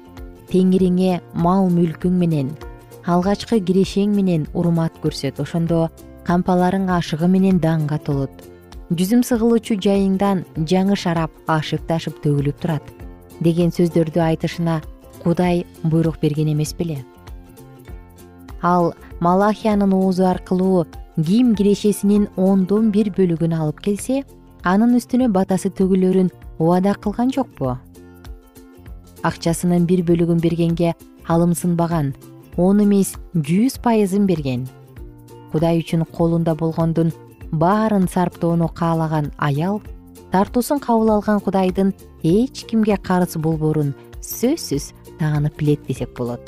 теңириңе 0.51 1.21
мал 1.33 1.69
мүлкүң 1.71 2.17
менен 2.19 2.51
алгачкы 3.07 3.61
кирешең 3.65 4.13
менен 4.15 4.47
урмат 4.53 4.97
көрсөт 5.03 5.39
ошондо 5.41 5.87
кампаларың 6.27 6.89
ашыгы 6.91 7.29
менен 7.31 7.59
даңга 7.63 7.97
толот. 8.05 8.31
Жүзүм 8.91 9.23
сыгылуучу 9.23 9.79
жайыңдан 9.81 10.43
жаңы 10.67 10.97
шарап 10.99 11.31
ашып 11.47 11.87
ташып 11.87 12.19
төгүлүп 12.25 12.59
турат 12.61 12.83
деген 13.41 13.71
сөздөрдү 13.71 14.19
айтышына 14.21 14.81
кудай 15.23 15.65
буйрук 15.83 16.19
берген 16.21 16.51
эмес 16.51 16.75
беле. 16.77 16.99
Ал 18.61 18.93
малахиянын 19.19 19.93
оозу 19.93 20.27
аркылуу 20.27 20.85
ким 21.23 21.55
кирешесинин 21.55 22.27
ондон 22.37 22.91
бир 22.91 23.09
бөлүгүн 23.15 23.53
алып 23.57 23.81
келсе 23.85 24.21
анын 24.63 24.95
үстүнө 24.99 25.27
батасы 25.33 25.71
төгүлөрүн 25.77 26.29
убада 26.59 26.93
кылган 26.93 27.31
жокпу. 27.35 27.75
Акчасынын 29.23 29.87
бир 29.89 30.03
бөлүгүн 30.07 30.39
бергенге 30.41 30.93
алымсынбаган 31.27 32.13
он 32.57 32.83
эмес 32.83 33.15
жүз 33.35 33.79
пайызын 33.83 34.27
берген. 34.27 34.67
Кудай 35.51 35.81
үчүн 35.81 36.05
колунда 36.15 36.55
болгондун 36.55 37.11
баарын 37.51 38.07
сарптоону 38.07 38.69
каалаган 38.69 39.31
аял 39.37 39.81
тартуусун 40.31 40.79
кабыл 40.79 41.11
алган 41.17 41.39
кудайдын 41.39 41.93
эч 42.23 42.65
кимге 42.65 42.97
карыз 42.97 43.35
болбоорун 43.35 43.93
сөзсүз 44.21 44.93
таанып 45.19 45.57
билет 45.57 45.85
десек 45.87 46.15
болот. 46.17 46.41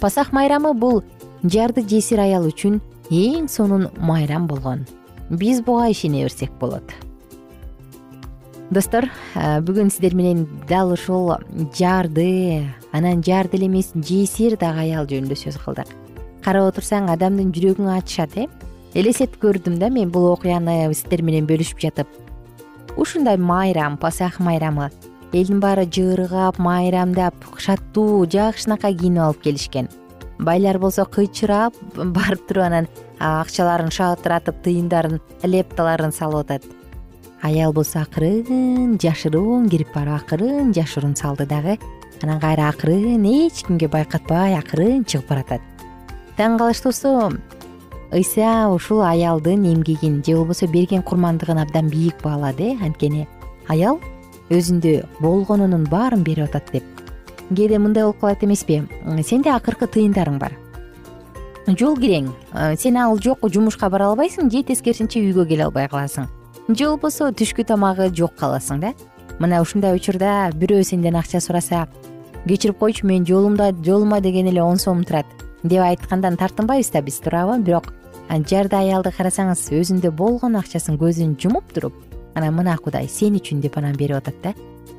Пасах 0.00 0.32
майрамы 0.32 0.74
бул 0.74 1.02
жарды 1.42 1.82
жесир 1.88 2.20
аял 2.20 2.46
үчүн 2.46 2.80
эң 3.10 3.48
сонун 3.50 3.88
майрам 3.98 4.46
болгон. 4.46 4.84
Биз 5.30 5.60
буга 5.66 5.88
ишене 5.90 6.22
берсек 6.22 6.52
болот. 6.60 6.92
Достор 8.70 9.08
бүгүн 9.34 9.90
сиздер 9.90 10.14
менен 10.14 10.46
дал 10.68 10.92
ушул 10.94 11.32
жарды 11.74 12.68
анан 12.92 13.22
жар 13.26 13.48
деле 13.50 13.66
эмес 13.66 13.90
жесир 13.94 14.56
дагы 14.56 14.86
аял 14.86 15.10
жөнүндө 15.10 15.34
сөз 15.34 15.58
кылдык. 15.58 15.90
Карап 16.44 16.70
отурсаң 16.70 17.10
адамдын 17.10 17.50
жүрөгүн 17.50 17.90
ачышат 17.96 18.36
э? 18.38 18.46
Элестетип 18.94 19.42
көрдүм 19.42 19.80
да 19.82 19.90
мен 19.90 20.10
бул 20.10 20.30
окуяны 20.30 20.86
сиздер 20.94 21.22
менен 21.26 21.50
бөлүшүп 21.50 21.82
жатып. 21.82 22.06
Ушундай 22.96 23.36
майрам 23.36 23.98
пасах 23.98 24.38
майрамы. 24.38 24.92
Элдин 25.32 25.58
баары 25.58 25.86
жыырыгап 25.86 26.58
майрамдап 26.58 27.34
шаттуу 27.58 28.26
жакшынакай 28.30 28.94
кийинип 28.94 29.22
алып 29.22 29.42
келишкен 29.42 29.90
байлар 30.44 30.78
болсо 30.78 31.04
кыйчырап 31.04 31.74
барып 32.16 32.46
туруп 32.48 32.64
анан 32.64 32.88
акчаларын 33.20 33.92
шатыратып 33.92 34.62
тыйындарын 34.64 35.20
лепталарын 35.44 36.12
салып 36.12 36.50
атат. 36.50 36.64
Аял 37.42 37.72
болсо 37.72 38.00
акырын 38.00 38.98
жашыруун 39.00 39.68
кирип 39.68 39.94
барып 39.94 40.22
акырын 40.22 40.74
жашыруун 40.76 41.16
салды 41.16 41.46
дагы. 41.46 41.78
Анан 42.22 42.40
кайра 42.40 42.68
акырын 42.68 43.24
эч 43.24 43.64
кимге 43.66 43.88
байкатпай 43.88 44.56
акырын 44.58 45.04
чыгып 45.04 45.28
баратат. 45.28 45.60
Таң 46.36 46.58
калыштуусу 46.60 47.32
ыйса 48.12 48.68
ушул 48.68 49.02
аялдын 49.02 49.64
эмгегин 49.72 50.22
же 50.26 50.36
болбосо 50.36 50.66
берген 50.66 51.02
курмандыгын 51.02 51.62
абдан 51.62 51.88
бийик 51.88 52.22
баалады. 52.22 52.74
Э 52.74 52.84
анткени 52.84 53.28
аял 53.68 54.00
өзүндө 54.50 55.06
болгонунун 55.20 55.84
баарын 55.88 56.24
берип 56.24 56.48
атат 56.50 56.72
деп 56.72 56.99
кээде 57.50 57.78
мындай 57.78 58.04
болуп 58.04 58.20
калат 58.20 58.42
эмеспи. 58.44 58.82
Сенде 59.26 59.50
акыркы 59.50 59.86
тыйындарың 59.86 60.38
бар. 60.38 60.56
Жол 61.66 61.96
кирең. 61.98 62.30
Сен 62.78 62.96
ал 62.96 63.18
жок 63.18 63.44
жумушка 63.52 63.90
бара 63.90 64.08
албайсың 64.10 64.50
же 64.50 64.62
тескерисинче 64.62 65.20
үйгө 65.20 65.46
келе 65.46 65.64
албай 65.68 65.88
каласың. 65.88 66.26
Же 66.68 66.86
болбосо 66.88 67.30
түшкү 67.30 67.64
тамагы 67.66 68.08
жок 68.14 68.34
каласың 68.38 68.80
да. 68.80 68.94
Мына 69.38 69.60
ушундай 69.62 69.94
учурда 69.96 70.50
бирөө 70.54 70.84
сенден 70.84 71.16
акча 71.16 71.40
сураса 71.40 71.86
кечирип 72.46 72.78
койчу 72.78 73.06
менин 73.06 73.26
жолумда 73.26 73.72
жолума 73.84 74.20
деген 74.20 74.48
эле 74.48 74.62
он 74.62 74.78
сомум 74.78 75.04
турат 75.04 75.26
деп 75.62 75.82
айткандан 75.82 76.36
тартынбайбыз 76.36 76.90
да 76.90 77.02
биз 77.02 77.18
туурабы. 77.20 77.58
Бирок 77.62 77.92
жарды 78.30 78.76
аялды 78.76 79.10
карасаңыз 79.10 79.70
өзүндө 79.74 80.10
болгон 80.10 80.56
акчасын 80.56 80.98
көзүн 80.98 81.36
жумуп 81.40 81.72
туруп 81.74 81.94
анан 82.34 82.54
мына 82.54 82.76
кудай 82.78 83.08
сен 83.08 83.34
үчүн 83.36 83.60
деп 83.60 83.76
анан 83.78 83.96
берип 83.96 84.16
атат 84.16 84.36
да 84.42 84.54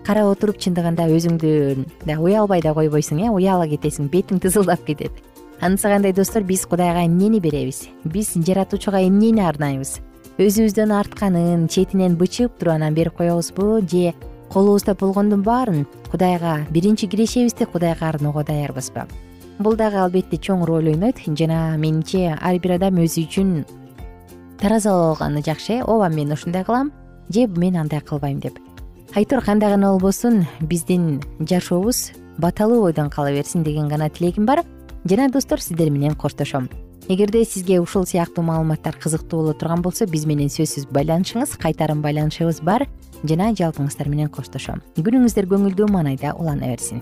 карап 0.06 0.32
отуруп 0.34 0.58
чындыгында 0.62 1.08
өзүңдү 1.12 2.16
уялбай 2.18 2.62
да 2.62 2.74
койбойсуң 2.74 3.22
э 3.26 3.30
уяла 3.30 3.68
кетесиң 3.68 4.10
бетиң 4.10 4.42
тызылдап 4.42 4.86
кетет. 4.86 5.12
Анысы 5.62 6.14
достор 6.14 6.44
биз 6.44 6.66
кудайга 6.66 7.06
эмнени 7.06 7.40
беребиз? 7.40 7.88
Биз 8.04 8.34
жаратуучуга 8.34 9.02
эмнени 9.02 9.42
арнайбыз? 9.42 10.00
Өзүбүздөн 10.38 10.92
артканын 10.92 11.68
четинен 11.68 12.16
бычып 12.18 12.58
туруп 12.58 12.74
анан 12.74 12.94
берип 12.94 13.14
коебузбу? 13.14 13.82
Же 13.82 14.14
колубузда 14.50 14.96
болгондун 14.96 15.44
баарын 15.44 15.86
кудайга 16.10 16.66
биринчи 16.72 17.08
кирешебизди 17.08 17.66
кудайга 17.66 18.10
арноого 18.10 18.44
даярбызбы 18.44 19.06
бул 19.62 19.76
дагы 19.78 20.02
албетте 20.02 20.38
чоң 20.38 20.66
роль 20.66 20.90
ойнойт. 20.92 21.22
Жана 21.38 21.78
менимче 21.78 22.34
ар 22.34 22.58
бир 22.60 22.78
адам 22.78 22.98
өзү 23.04 23.28
үчүн 23.28 23.54
таразалап 24.62 25.22
алганы 25.22 25.44
жакшы 25.46 25.80
э. 25.80 25.84
Ооба 25.84 26.10
мен 26.10 26.32
ушундай 26.32 26.66
кылам 26.66 26.92
же 27.30 27.48
мен 27.48 27.78
андай 27.78 28.02
кылбайм 28.02 28.40
деп 28.40 28.58
айтор 29.16 29.44
кандай 29.44 29.70
гана 29.70 29.92
болбосун? 29.92 30.46
Биздин 30.62 31.22
жашообуз 31.40 32.12
баталуу 32.38 32.82
бойдон 32.82 33.10
кала 33.10 33.32
берсин 33.32 33.64
деген 33.64 33.88
гана 33.88 34.10
тилегим 34.10 34.46
бар. 34.46 34.64
Жана 35.06 35.30
достор 35.30 35.60
сиздер 35.62 35.90
менен 35.90 36.16
коштошом. 36.16 36.70
Эгерде 37.08 37.44
сизге 37.44 37.82
ушул 37.82 38.06
сыяктуу 38.06 38.44
маалыматтар 38.44 38.96
кызыктуу 38.96 39.42
боло 39.42 39.54
турган 39.54 39.82
болсо 39.82 40.06
биз 40.06 40.26
менен 40.26 40.48
сөзсүз 40.48 40.88
байланышыңыз 40.92 41.58
кайтарым 41.58 42.02
байланышыбыз 42.02 42.62
бар. 42.64 42.88
Жана 43.24 43.52
жалпыңыздар 43.52 44.08
менен 44.08 44.30
коштошом. 44.30 44.82
Күнүңүздөр 44.96 45.50
көңүлдүү 45.50 45.92
маанайда 45.92 46.36
улана 46.40 46.72
берсин 46.72 47.02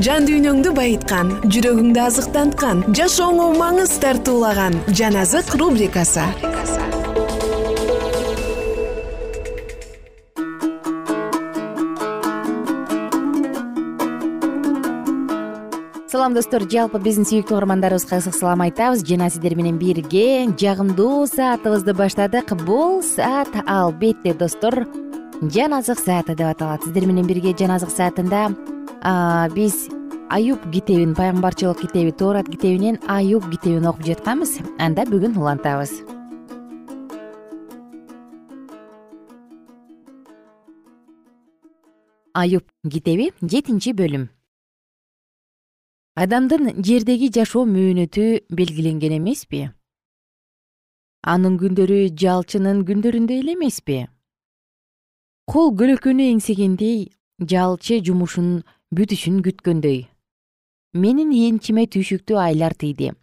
жан 0.00 0.24
дүйнөңдү 0.24 0.70
байыткан 0.72 1.34
жүрөгүңдү 1.52 2.00
азыктанткан 2.00 2.78
жашооңо 2.96 3.50
маңыз 3.58 3.92
тартуулаган 4.00 4.78
жан 4.88 5.18
азык 5.20 5.52
рубрикасы. 5.60 6.24
Салам 16.08 16.32
достор. 16.32 16.64
Жалпы 16.64 17.00
биздин 17.02 17.28
сүйүктүү 17.28 17.58
угармандарыбызга 17.58 18.22
ысык 18.22 18.36
салам 18.36 18.64
айтабыз? 18.64 19.04
Жана 19.04 19.28
сиздер 19.28 19.56
менен 19.60 19.76
бирге 19.80 20.48
жагымдуу 20.56 21.26
саатыбызды 21.28 21.92
баштадык. 21.92 22.52
Бул 22.64 23.02
саат 23.02 23.52
албетте 23.66 24.32
достор. 24.32 24.86
Жан 25.42 25.76
азык 25.76 26.00
сааты 26.00 26.36
деп 26.36 26.48
аталат. 26.48 26.84
Сиздер 26.84 27.08
менен 27.08 27.26
бирге 27.28 27.56
жан 27.58 27.76
азык 27.76 27.92
саатында 27.92 28.52
биз 29.02 29.88
аюб 30.30 30.60
китебин 30.72 31.14
пайгамбарчылык 31.14 31.80
китеби 31.80 32.12
тоорат 32.12 32.48
китебинен 32.48 32.98
аюб 33.08 33.50
китебин 33.50 33.86
окуп 33.86 34.04
жатканбыз. 34.06 34.60
Анда 34.78 35.02
бүгүн 35.04 35.36
улантабыз. 35.36 35.90
Аюб 42.34 42.64
китеби 42.88 43.32
жетинчи 43.42 43.92
бөлүм. 43.92 44.28
Адамдын 46.14 46.82
жердеги 46.84 47.28
жашоо 47.32 47.64
мөөнөтү 47.66 48.44
белгиленген 48.52 49.16
эмеспи? 49.18 49.70
Анын 51.22 51.58
күндөрү 51.58 52.12
жалчынын 52.22 52.84
күндөрүндөй 52.88 53.40
эле 53.42 53.54
эмеспи? 53.56 54.06
Кол 55.46 55.72
көлөкөнү 55.76 56.28
эңсегендей 56.34 57.10
жалчы 57.40 58.00
жумушунун 58.04 58.62
бүтүшүн 58.92 59.38
күткөндөй. 59.40 60.02
Менин 61.00 61.30
энчиме 61.32 61.86
түйшүктүү 61.88 62.36
айлар 62.36 62.74
тийди. 62.76 63.14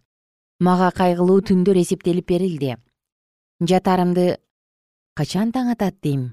Мага 0.58 0.88
кайгылуу 0.90 1.44
түндөр 1.46 1.78
эсептелип 1.78 2.26
берилди. 2.26 2.74
Жатаарымды 3.62 4.24
качан 5.14 5.54
таң 5.54 5.70
атат 5.76 6.00
дейм? 6.02 6.32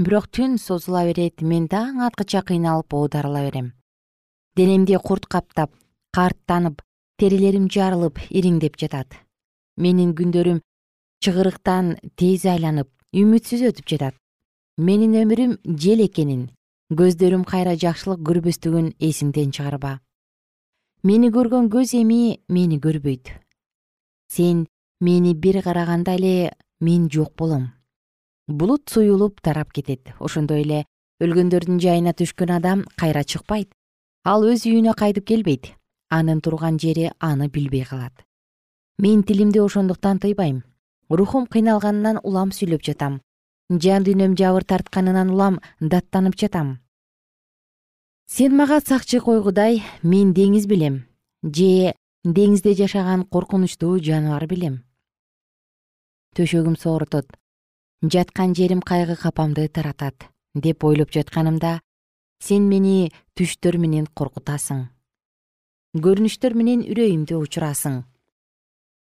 Бирок 0.00 0.30
түн 0.32 0.56
созула 0.56 1.04
берет 1.04 1.44
мен 1.44 1.68
таң 1.68 2.00
аткыча 2.08 2.40
кыйналып 2.40 2.96
оодарыла 2.96 3.44
берем. 3.50 3.74
Денемди 4.56 4.96
курт 4.96 5.28
каптап 5.28 5.76
карттанып 6.16 6.80
терилерим 7.20 7.68
жарылып 7.68 8.16
ириңдеп 8.30 8.80
жатат. 8.80 9.12
Менин 9.76 10.16
күндөрүм 10.16 10.62
чыгырыктан 11.20 11.98
тез 12.16 12.48
айланып 12.48 12.88
үмүтсүз 13.12 13.68
өтүп 13.74 13.92
жатат. 13.92 14.14
Менин 14.78 15.20
өмүрүм 15.20 15.58
жел 15.76 16.00
экенин 16.00 16.48
көздөрүм 16.88 17.42
кайра 17.44 17.74
жакшылык 17.76 18.22
көрбөстүгүн 18.24 18.94
эсиңден 18.96 19.50
чыгарба. 19.52 19.98
Мени 21.04 21.28
көргөн 21.28 21.68
көз 21.68 21.92
эми 21.98 22.40
мени 22.48 22.78
көрбөйт. 22.80 23.28
Сен 24.32 24.64
мени 25.00 25.34
бир 25.34 25.60
караганда 25.62 26.14
эле 26.16 26.54
мен 26.80 27.10
жок 27.12 27.36
болом. 27.36 27.74
Булут 28.48 28.88
суюлуп 28.88 29.42
тарап 29.42 29.70
кетет. 29.70 30.14
Ошондой 30.18 30.62
эле 30.62 30.86
өлгөндөрдүн 31.20 31.76
жайына 31.78 32.16
түшкөн 32.16 32.56
адам 32.56 32.86
кайра 32.96 33.22
чыкпайт. 33.22 33.68
Ал 34.24 34.48
өз 34.48 34.64
үйүнө 34.64 34.96
кайтып 34.96 35.28
келбейт. 35.28 35.74
Анын 36.08 36.40
турган 36.40 36.78
жери 36.80 37.12
аны 37.20 37.50
билбей 37.52 37.84
калат. 37.84 38.24
Мен 38.96 39.24
тилимди 39.24 39.60
ошондуктан 39.60 40.20
тыйбайм. 40.20 40.64
Рухум 41.10 41.46
кыйналганынан 41.46 42.20
улам 42.24 42.48
сүйлөп 42.48 42.80
жатам 42.80 43.20
жан 43.68 44.04
дүйнөм 44.04 44.36
жабыр 44.36 44.64
тартканынан 44.64 45.30
улам 45.30 45.60
даттанып 45.80 46.36
жатам. 46.40 46.78
Сен 48.26 48.56
мага 48.56 48.80
сакчы 48.80 49.20
койгудай 49.20 49.82
мен 50.02 50.32
деңиз 50.32 50.66
билем 50.66 51.04
же 51.42 51.94
деңизде 52.24 52.74
жашаган 52.74 53.24
коркунучтуу 53.24 53.98
жаныбар 54.00 54.46
билем. 54.46 54.84
Төшөгүм 56.36 56.76
сооротот 56.80 57.36
жаткан 58.02 58.54
жерим 58.54 58.80
кайгы 58.80 59.16
капамды 59.16 59.68
таратат 59.68 60.28
деп 60.54 60.84
ойлоп 60.84 61.12
жатканымда 61.12 61.80
сен 62.40 62.68
мени 62.68 63.12
түштөр 63.36 63.78
менен 63.78 64.06
коркутасың. 64.06 64.88
Көрүнүштөр 65.96 66.54
менен 66.54 66.84
үрөйүмдү 66.84 67.36
учурасың. 67.36 68.04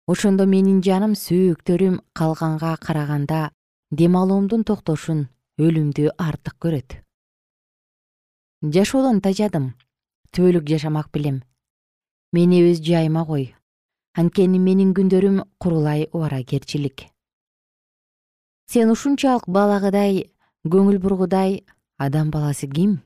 Ошондо 0.07 0.45
менин 0.45 0.81
жаным 0.85 1.15
сөөктөрүм 1.17 2.01
калганга 2.13 2.75
караганда 2.77 3.49
дем 3.91 4.17
алуумдун 4.17 4.63
токтошун 4.63 5.27
өлүмдү 5.59 6.11
артык 6.17 6.55
көрөт. 6.59 6.99
Жашоодон 8.61 9.21
тажадым. 9.21 9.73
Түбөлүк 10.31 10.67
жашамак 10.67 11.11
белем 11.11 11.43
мени 12.35 12.61
өз 12.67 12.81
жайыма 12.83 13.25
кой. 13.25 13.53
Анткени 14.15 14.59
менин 14.59 14.91
күндөрүм 14.95 15.43
курулай 15.57 16.09
убаракерчилик 16.11 17.07
сен 18.71 18.89
ушунчалык 18.91 19.45
балагыдай 19.47 20.25
көңүл 20.65 20.97
бургудай 20.99 21.61
адам 22.01 22.31
баласы 22.33 22.67
ким? 22.67 22.97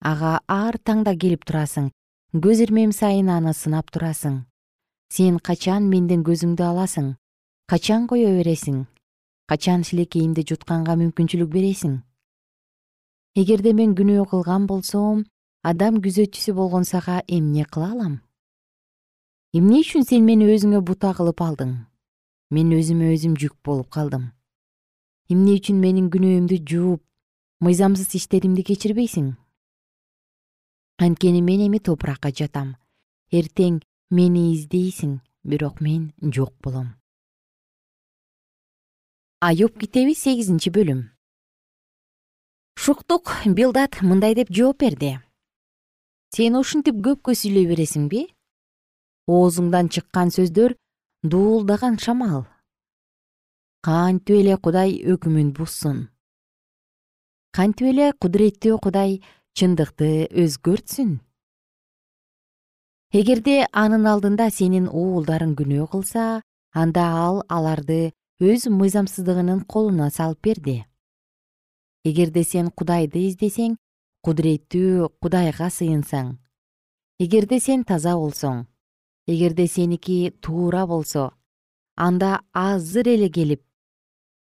Ага 0.00 0.40
ар 0.48 0.76
таңда 0.76 1.14
келип 1.16 1.44
турасың 1.48 1.90
көз 2.34 2.62
ирмем 2.66 2.92
сайын 2.92 3.30
аны 3.30 3.54
сынап 3.54 3.90
турасың. 3.94 4.44
Сен 5.10 5.38
качан 5.38 5.88
менден 5.90 6.22
көзүңдү 6.26 6.66
аласың? 6.66 7.14
Качан 7.70 8.06
кое 8.10 8.30
бересиң 8.36 8.84
качан 9.50 9.82
шилекейимди 9.82 10.44
жутканга 10.46 10.94
мүмкүнчүлүк 10.94 11.48
бересиң? 11.50 11.96
Эгерде 13.40 13.72
мен 13.74 13.96
күнөө 13.98 14.28
кылган 14.30 14.68
болсом 14.70 15.24
адам 15.66 15.98
күзөтчүсү 16.04 16.54
болгон 16.54 16.86
сага 16.86 17.16
эмне 17.26 17.64
кыла 17.66 17.88
алам? 17.96 18.20
Эмне 19.50 19.80
үчүн 19.82 20.06
сен 20.06 20.22
мени 20.28 20.46
өзүңө 20.54 20.84
бута 20.86 21.10
кылып 21.18 21.42
алдың? 21.42 21.72
Мен 22.54 22.70
өзүмө 22.76 23.10
өзүм 23.16 23.34
жүк 23.42 23.56
болуп 23.66 23.90
калдым. 23.90 24.30
Эмне 25.26 25.58
үчүн 25.58 25.82
менин 25.82 26.06
күнөөмдү 26.14 26.60
жууп 26.70 27.02
мыйзамсыз 27.66 28.14
иштеримди 28.20 28.62
кечирбейсиң? 28.70 29.34
Анткени 31.02 31.42
мен 31.42 31.66
эми 31.66 31.82
топуракка 31.82 32.30
жатам. 32.30 32.76
Эртең 33.34 33.82
мени 34.14 34.52
издейсиң 34.54 35.18
бирок 35.42 35.82
мен 35.82 36.12
жок 36.22 36.54
болом 36.62 36.99
аюб 39.40 39.78
китеби 39.80 40.14
сегизинчи 40.14 40.70
бөлүм. 40.70 41.00
Шуктук 42.76 43.32
билдат 43.56 44.02
мындай 44.02 44.34
деп 44.34 44.52
жооп 44.52 44.84
берди. 44.84 45.16
Сен 46.36 46.60
ушинтип 46.60 47.00
көпкө 47.06 47.34
сүйлөй 47.34 47.66
бересиңби? 47.72 48.22
Оозуңдан 49.26 49.88
чыккан 49.88 50.30
сөздөр 50.36 50.76
дуулдаган 51.24 51.98
шамал. 51.98 52.46
Кантип 53.82 54.36
эле 54.42 54.56
кудай 54.60 54.98
өкүмүн 55.00 55.52
бузсун 55.56 56.08
кантип 57.56 57.88
эле 57.90 58.12
кудуреттүү 58.22 58.76
кудай 58.84 59.16
чындыкты 59.58 60.28
өзгөртсүн? 60.38 61.16
Эгерде 63.10 63.64
анын 63.72 64.06
алдында 64.06 64.46
сенин 64.54 64.86
уулдарың 64.86 65.56
күнөө 65.58 65.88
кылса 65.90 66.26
анда 66.82 67.08
ал 67.24 67.42
аларды 67.50 68.12
өз 68.40 68.66
мыйзамсыздыгынын 68.72 69.60
колуна 69.68 70.10
салып 70.10 70.40
берди. 70.42 70.84
Эгерде 72.04 72.44
сен 72.44 72.70
кудайды 72.72 73.26
издесең 73.28 73.76
кудуреттүү 74.24 75.10
кудайга 75.20 75.68
сыйынсаң. 75.68 76.38
Эгерде 77.20 77.60
сен 77.60 77.84
таза 77.84 78.16
болсоң 78.16 78.64
эгерде 79.30 79.66
сеники 79.68 80.32
туура 80.40 80.86
болсо 80.86 81.30
анда 81.96 82.40
азыр 82.52 83.08
эле 83.08 83.28
келип 83.28 83.62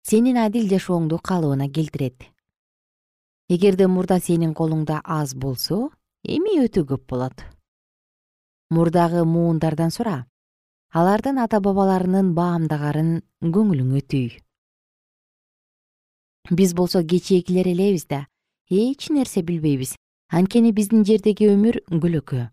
сенин 0.02 0.36
адил 0.36 0.68
жашооңду 0.68 1.18
калыбына 1.18 1.68
келтирет. 1.72 2.28
Эгерде 3.48 3.86
мурда 3.88 4.20
сенин 4.20 4.52
колуңда 4.54 5.00
аз 5.04 5.34
болсо 5.34 5.88
эми 6.22 6.58
өтө 6.64 6.84
көп 6.92 7.06
болот. 7.08 7.42
Мурдагы 8.70 9.24
муундардан 9.24 9.90
сура 9.90 10.26
алардын 10.96 11.38
ата 11.44 11.60
бабаларынын 11.60 12.32
баамдагарын 12.36 13.10
көңүлүңө 13.42 14.00
түй 14.08 14.28
биз 16.50 16.72
болсо 16.74 17.02
кечээкилер 17.04 17.68
элебиз 17.68 18.06
да 18.08 18.26
эч 18.70 19.10
нерсе 19.10 19.42
билбейбиз. 19.42 19.96
Анткени 20.28 20.72
биздин 20.76 21.04
жердеги 21.08 21.48
өмүр 21.48 21.80
көлөкө 21.88 22.50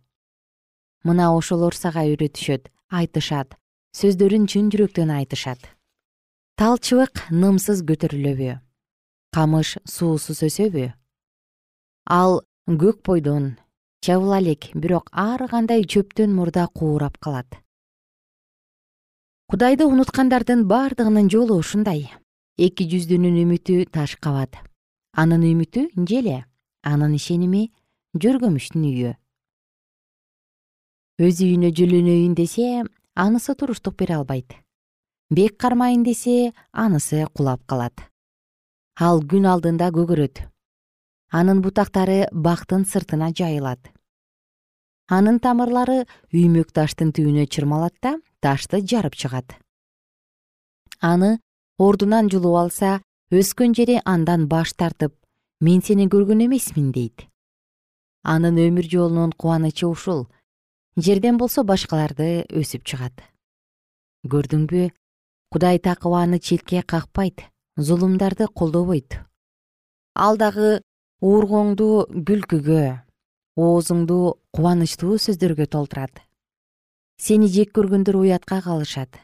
мына 1.07 1.31
ошолор 1.35 1.75
сага 1.75 2.05
үйрөтүшөт 2.07 2.69
айтышат 2.87 3.55
сөздөрүн 3.99 4.47
чын 4.47 4.69
жүрөктөн 4.71 5.11
айтышат. 5.11 5.59
Талчыбык 6.55 7.27
нымсыз 7.31 7.83
көтөрүлөбү 7.87 8.55
камыш 9.35 9.75
суусуз 9.83 10.39
өсөбү 10.47 10.87
ал 12.07 12.41
көк 12.67 13.03
бойдон 13.03 13.57
чабыла 13.99 14.39
элек 14.39 14.71
бирок 14.73 15.11
ар 15.11 15.43
кандай 15.51 15.83
чөптөн 15.83 16.31
мурда 16.31 16.67
куурап 16.71 17.19
калат 17.19 17.59
кудайды 19.49 19.85
унуткандардын 19.85 20.65
бардыгынын 20.65 21.29
жолу 21.29 21.59
ушундай. 21.61 22.09
Эки 22.57 22.87
жүздүүнүн 22.89 23.37
үмүтү 23.43 23.85
таш 23.93 24.15
кабат. 24.17 24.57
Анын 25.13 25.43
үмүтү 25.45 25.89
желе 26.09 26.45
анын 26.81 27.13
ишеними 27.17 27.69
жөргөмүштүн 28.17 28.87
үйү. 28.89 29.13
Өз 31.21 31.41
үйүнө 31.45 31.71
жөлөнөйүн 31.77 32.33
десе 32.35 32.83
анысы 33.13 33.55
туруштук 33.55 33.97
бере 33.99 34.17
албайт. 34.17 34.55
Бек 35.29 35.57
кармайын 35.61 36.03
десе 36.03 36.53
анысы 36.71 37.25
кулап 37.33 37.61
калат. 37.67 38.01
Ал 38.99 39.21
күн 39.21 39.45
алдында 39.51 39.91
көгөрөт. 39.91 40.41
Анын 41.31 41.61
бутактары 41.61 42.25
бактын 42.31 42.85
сыртына 42.85 43.29
жайылат. 43.35 43.91
Анын 45.07 45.37
тамырлары 45.39 46.05
үймөк 46.33 46.71
таштын 46.73 47.11
түбүнө 47.13 47.45
чырмалат 47.45 47.93
да 48.01 48.15
ташты 48.45 48.81
жарып 48.85 49.15
чыгат. 49.17 49.57
Аны 51.01 51.39
ордунан 51.81 52.29
жулуп 52.29 52.59
алса 52.61 52.99
өскөн 53.33 53.73
жери 53.73 53.97
андан 54.05 54.45
баш 54.47 54.73
тартып 54.77 55.15
мен 55.65 55.81
сени 55.81 56.05
көргөн 56.05 56.45
эмесмин 56.45 56.91
дейт. 56.93 57.25
Анын 58.23 58.59
өмүр 58.61 58.85
жолунун 58.91 59.33
кубанычы 59.33 59.87
ушул. 59.87 60.27
Жерден 60.95 61.37
болсо 61.41 61.63
башкаларды 61.63 62.45
өсүп 62.53 62.85
чыгат. 62.85 63.23
Көрдүңбү 64.29 64.91
кудай 65.51 65.79
такыбаны 65.79 66.39
четке 66.39 66.83
какпайт 66.83 67.47
зулумдарды 67.77 68.47
колдобойт. 68.47 69.19
Ал 70.15 70.37
дагы 70.37 70.81
уургоңду 71.21 72.05
күлкүгө 72.13 72.85
оозуңду 73.57 74.37
кубанычтуу 74.53 75.17
сөздөргө 75.17 75.67
толтурат 75.67 76.24
сени 77.17 77.47
жек 77.47 77.71
көргөндөр 77.75 78.17
уятка 78.19 78.61
калышат. 78.61 79.19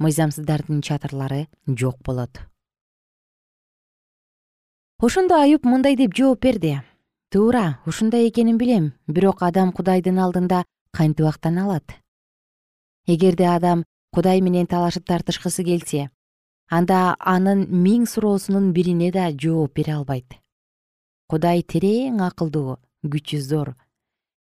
Мыйзамсыздардын 0.00 0.82
чатырлары 0.82 1.46
жок 1.66 2.00
болот. 2.04 2.40
Ошондо 5.00 5.36
аюп 5.40 5.64
мындай 5.64 5.96
деп 5.96 6.14
жооп 6.16 6.42
берди. 6.42 6.80
Туура 7.30 7.80
ушундай 7.86 8.28
экенин 8.28 8.56
билем 8.58 8.92
бирок 9.06 9.42
адам 9.42 9.72
кудайдын 9.72 10.18
алдында 10.18 10.64
кантип 10.92 11.26
актана 11.26 11.64
алат? 11.64 11.96
Эгерде 13.06 13.46
адам 13.46 13.84
кудай 14.12 14.40
менен 14.40 14.66
талашып 14.66 15.04
тартышкысы 15.06 15.64
келсе 15.64 16.10
анда 16.70 17.16
анын 17.20 17.66
миң 17.68 18.06
суроосунун 18.06 18.72
бирине 18.72 19.10
да 19.12 19.30
жооп 19.30 19.74
бере 19.74 19.96
албайт. 19.96 20.38
Кудай 21.28 21.62
терең 21.62 22.22
акылдуу 22.22 22.78
күчү 23.04 23.40
зор. 23.40 23.74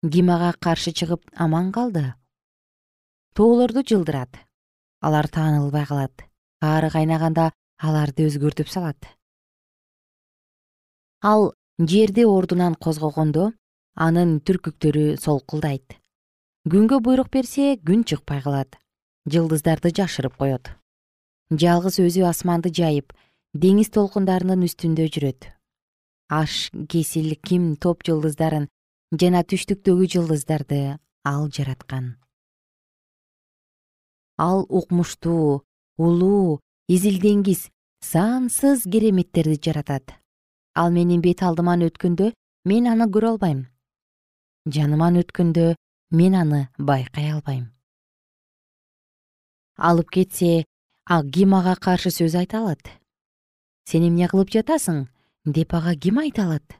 Ким 0.02 0.30
ага 0.30 0.52
каршы 0.58 0.92
чыгып 0.92 1.22
аман 1.36 1.72
калды 1.72 2.12
тоолорду 3.34 3.82
жылдырат. 3.82 4.36
Алар 5.00 5.28
таанылбай 5.28 5.86
калат. 5.86 6.24
Каары 6.60 6.90
кайнаганда 6.90 7.52
аларды 7.78 8.28
өзгөртүп 8.28 8.68
салат. 8.68 9.08
Ал 11.22 11.54
жерди 11.78 12.26
ордунан 12.26 12.74
козгогондо 12.74 13.52
анын 13.94 14.38
түркүктөрү 14.46 15.16
солкулдайт. 15.18 15.96
Күнгө 16.68 17.00
буйрук 17.00 17.32
берсе 17.32 17.76
күн 17.80 18.04
чыкпай 18.04 18.42
калат. 18.42 18.76
Жылдыздарды 19.26 19.90
жашырып 19.96 20.36
коет. 20.36 20.70
Жалгыз 21.50 21.98
өзү 22.04 22.26
асманды 22.28 22.70
жайып 22.70 23.12
деңиз 23.54 23.90
толкундарынын 23.96 24.64
үстүндө 24.68 25.08
жүрөт. 25.14 25.50
Аш 26.30 26.70
кесил 26.88 27.34
ким 27.42 27.76
топ 27.76 28.04
жылдыздарын 28.06 28.68
жана 29.12 29.42
түштүктөгү 29.44 30.08
жылдыздарды 30.16 30.82
ал 31.28 31.48
жараткан 31.50 32.16
ал 34.38 34.66
укмуштуу 34.68 35.62
улуу 35.98 36.60
изил 36.88 37.20
деңиз 37.20 37.68
сансыз 38.02 38.84
кереметтерди 38.84 39.58
жаратат. 39.64 40.14
Ал 40.74 40.90
менин 40.90 41.20
бет 41.20 41.42
алдыман 41.42 41.84
өткөндө 41.88 42.32
мен 42.64 42.88
аны 42.88 43.06
көрө 43.12 43.34
албайм. 43.34 43.66
Жаныман 44.66 45.20
өткөндө 45.22 45.74
мен 46.10 46.34
аны 46.34 46.68
байкай 46.78 47.30
албайм. 47.32 47.70
Алып 49.76 50.10
кетсе 50.10 50.64
ким 51.32 51.54
ага 51.54 51.74
каршы 51.76 52.10
сөз 52.10 52.36
айта 52.38 52.58
алат. 52.58 52.82
Сен 53.84 54.06
эмне 54.08 54.28
кылып 54.28 54.50
жатасың? 54.50 55.08
Деп 55.44 55.74
ага 55.74 55.94
ким 55.96 56.18
айта 56.18 56.44
алат. 56.44 56.78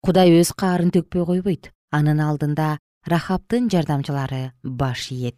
Кудай 0.00 0.30
өз 0.40 0.54
каарын 0.54 0.90
төкпөй 0.94 1.26
койбойт. 1.26 1.72
Анын 1.90 2.20
алдында 2.20 2.78
рахабтын 3.06 3.68
жардамчылары 3.72 4.52
баш 4.62 5.10
ийет 5.10 5.36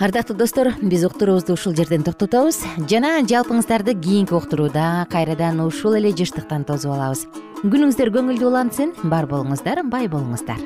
ардактуу 0.00 0.34
достор 0.34 0.72
биз 0.80 1.04
уктуруубузду 1.04 1.52
ушул 1.52 1.74
жерден 1.76 2.00
токтотобуз. 2.02 2.62
Жана 2.88 3.20
жалпыңыздарды 3.20 3.92
кийинки 4.00 4.32
уктурууда 4.32 5.04
кайрадан 5.12 5.60
ушул 5.60 5.92
эле 5.98 6.14
жыштыктан 6.16 6.64
тосуп 6.64 6.94
алабыз. 6.94 7.26
Күнүңүздөр 7.60 8.08
көңүлдүү 8.14 8.48
улансын 8.48 8.94
бар 9.12 9.28
болуңуздар 9.28 9.82
бай 9.84 10.08
болуңуздар. 10.08 10.56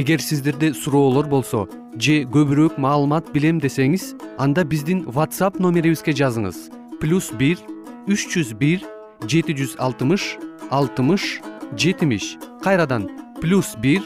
Эгер 0.00 0.24
сиздерде 0.24 0.72
суроолор 0.72 1.28
болсо 1.28 1.66
же 2.00 2.22
көбүрөөк 2.24 2.80
маалымат 2.80 3.28
билем 3.36 3.60
десеңиз 3.60 4.14
анда 4.40 4.64
биздин 4.64 5.04
whatsapp 5.04 5.60
номерибизге 5.60 6.16
жазыңыз. 6.16 6.70
Плюс 7.04 7.28
бир 7.36 7.60
үч 8.08 8.30
жүз 8.32 8.56
бир 8.56 8.80
жети 9.28 9.52
жүз 9.52 9.76
алтымыш 9.76 10.38
алтымыш 10.70 11.42
жетимиш. 11.76 12.38
Кайрадан 12.64 13.10
плюс 13.42 13.74
бир 13.74 14.04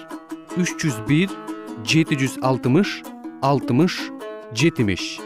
үч 0.56 0.70
жүз 0.80 1.02
бир 1.04 1.32
жети 1.84 2.16
жүз 2.16 2.38
алтымыш 2.40 3.02
алтымыш 3.44 3.98
жетимиш. 4.56 5.18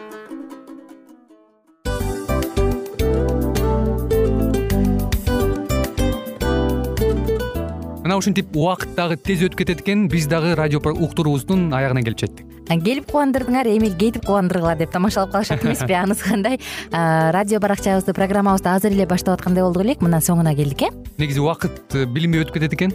Мына 8.02 8.16
ушинтип 8.18 8.50
убакыт 8.50 8.96
дагы 8.98 9.14
тез 9.14 9.44
өтүп 9.46 9.60
кетет 9.62 9.84
экен 9.84 10.08
биз 10.10 10.26
дагы 10.26 10.56
радио 10.58 10.82
уктуруубуздун 10.82 11.70
аягына 11.70 12.02
келип 12.02 12.18
жеттик. 12.18 12.50
Келип 12.66 13.06
кубандырдыңар 13.12 13.70
эми 13.70 13.92
кетип 13.94 14.26
кубандыргыла 14.26 14.74
деп 14.74 14.90
тамашалап 14.90 15.30
калышат 15.36 15.62
эмеспи 15.62 15.94
анысы 16.02 16.26
кандай? 16.26 16.58
Радио 16.90 17.62
баракчабызды 17.62 18.18
программабызды 18.18 18.74
азыр 18.74 18.98
эле 18.98 19.06
баштап 19.06 19.38
аткандай 19.38 19.62
болдук 19.62 19.86
элек 19.86 20.02
мына 20.02 20.18
соңуна 20.18 20.56
келдик 20.58 20.88
э? 20.88 20.92
Негизи 21.18 21.38
убакыт 21.38 21.94
э, 21.94 22.06
билинбей 22.06 22.42
өтүп 22.42 22.58
кетет 22.58 22.74
экен 22.74 22.94